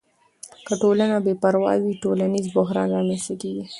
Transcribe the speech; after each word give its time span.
که 0.65 0.73
ټولنه 0.81 1.17
بې 1.25 1.33
پروا 1.41 1.73
وي، 1.81 1.93
ټولنیز 2.03 2.45
بحران 2.55 2.87
رامنځته 2.95 3.33
کیږي. 3.41 3.65